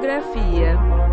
[0.00, 1.09] Geografia.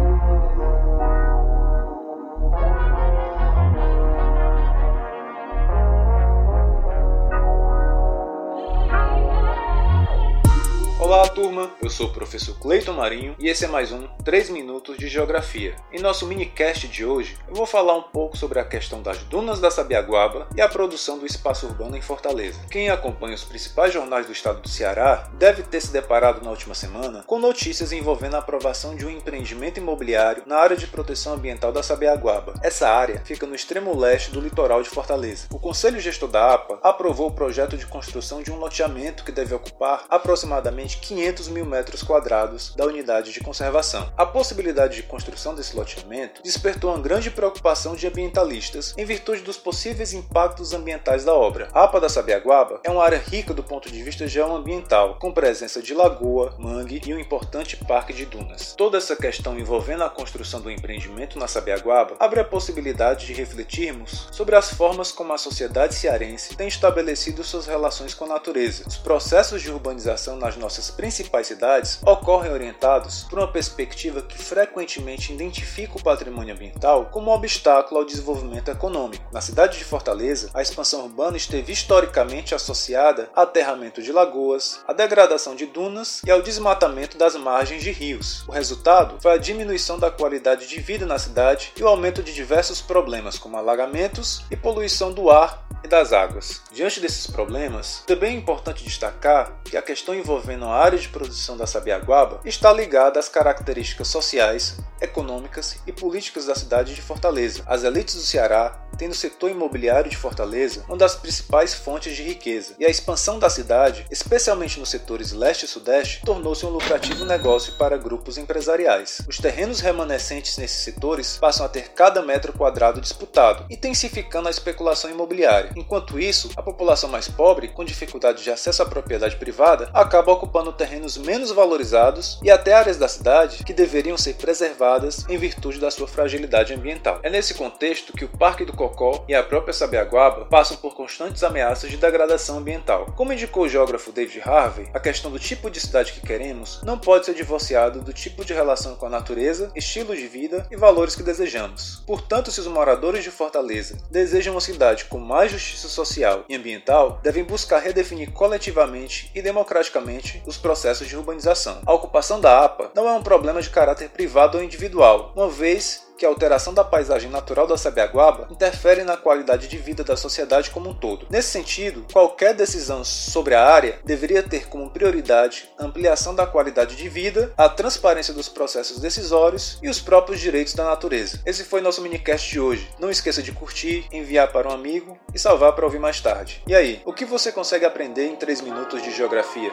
[11.37, 11.69] Turma!
[11.83, 15.75] Eu sou o professor Cleiton Marinho e esse é mais um 3 Minutos de Geografia.
[15.93, 19.59] Em nosso minicast de hoje, eu vou falar um pouco sobre a questão das dunas
[19.59, 22.59] da Sabiaguaba e a produção do espaço urbano em Fortaleza.
[22.71, 26.73] Quem acompanha os principais jornais do estado do Ceará deve ter se deparado na última
[26.73, 31.71] semana com notícias envolvendo a aprovação de um empreendimento imobiliário na área de proteção ambiental
[31.71, 32.55] da Sabiaguaba.
[32.63, 35.45] Essa área fica no extremo leste do litoral de Fortaleza.
[35.53, 39.53] O Conselho Gestor da APA aprovou o projeto de construção de um loteamento que deve
[39.53, 44.09] ocupar aproximadamente 500 mil metros quadrados da unidade de conservação.
[44.15, 49.57] A possibilidade de construção desse loteamento despertou uma grande preocupação de ambientalistas em virtude dos
[49.57, 51.67] possíveis impactos ambientais da obra.
[51.73, 55.81] A APA da Sabiaguaba é uma área rica do ponto de vista geoambiental, com presença
[55.81, 58.73] de lagoa, mangue e um importante parque de dunas.
[58.77, 64.29] Toda essa questão envolvendo a construção do empreendimento na Sabiaguaba abre a possibilidade de refletirmos
[64.31, 68.85] sobre as formas como a sociedade cearense tem estabelecido suas relações com a natureza.
[68.87, 74.37] Os processos de urbanização nas nossas das principais cidades ocorrem orientados por uma perspectiva que
[74.37, 79.25] frequentemente identifica o patrimônio ambiental como um obstáculo ao desenvolvimento econômico.
[79.31, 84.93] Na cidade de Fortaleza, a expansão urbana esteve historicamente associada ao aterramento de lagoas, à
[84.93, 88.43] degradação de dunas e ao desmatamento das margens de rios.
[88.47, 92.33] O resultado foi a diminuição da qualidade de vida na cidade e o aumento de
[92.33, 96.61] diversos problemas como alagamentos e poluição do ar e das águas.
[96.71, 101.57] Diante desses problemas, também é importante destacar que a questão envolvendo a área de produção
[101.57, 107.63] da sabiaguaba está ligada às características sociais, econômicas e políticas da cidade de Fortaleza.
[107.65, 112.23] As elites do Ceará têm no setor imobiliário de Fortaleza uma das principais fontes de
[112.23, 117.25] riqueza, e a expansão da cidade, especialmente nos setores leste e sudeste, tornou-se um lucrativo
[117.25, 119.21] negócio para grupos empresariais.
[119.27, 125.09] Os terrenos remanescentes nesses setores passam a ter cada metro quadrado disputado, intensificando a especulação
[125.09, 125.71] imobiliária.
[125.75, 130.73] Enquanto isso, a população mais pobre, com dificuldade de acesso à propriedade privada, acaba ocupando
[130.73, 135.91] terrenos menos valorizados e até áreas da cidade que deveriam ser preservadas em virtude da
[135.91, 137.19] sua fragilidade ambiental.
[137.23, 141.43] É nesse contexto que o Parque do Cocó e a própria Sabiaguaba passam por constantes
[141.43, 143.07] ameaças de degradação ambiental.
[143.15, 146.97] Como indicou o geógrafo David Harvey, a questão do tipo de cidade que queremos não
[146.97, 151.15] pode ser divorciado do tipo de relação com a natureza, estilo de vida e valores
[151.15, 152.03] que desejamos.
[152.05, 157.19] Portanto, se os moradores de Fortaleza desejam uma cidade com mais justiça social e ambiental,
[157.21, 161.81] devem buscar redefinir coletivamente e democraticamente os processos de urbanização.
[161.85, 166.06] A ocupação da APA não é um problema de caráter privado ou individual, uma vez
[166.17, 170.71] que a alteração da paisagem natural da Sabiaguaba interfere na qualidade de vida da sociedade
[170.71, 171.27] como um todo.
[171.29, 176.95] Nesse sentido, qualquer decisão sobre a área deveria ter como prioridade a ampliação da qualidade
[176.95, 181.39] de vida, a transparência dos processos decisórios e os próprios direitos da natureza.
[181.45, 182.89] Esse foi nosso minicast de hoje.
[182.99, 186.63] Não esqueça de curtir, enviar para um amigo e salvar para ouvir mais tarde.
[186.67, 189.71] E aí, o que você consegue aprender em 3 minutos de geografia?